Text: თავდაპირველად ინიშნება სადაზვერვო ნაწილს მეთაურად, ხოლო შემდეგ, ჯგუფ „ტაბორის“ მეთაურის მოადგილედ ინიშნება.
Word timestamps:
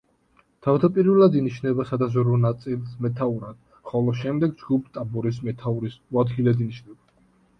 თავდაპირველად 0.67 1.35
ინიშნება 1.41 1.83
სადაზვერვო 1.89 2.37
ნაწილს 2.45 2.95
მეთაურად, 3.07 3.59
ხოლო 3.91 4.15
შემდეგ, 4.21 4.55
ჯგუფ 4.63 4.87
„ტაბორის“ 4.97 5.37
მეთაურის 5.51 5.99
მოადგილედ 6.17 6.65
ინიშნება. 6.69 7.01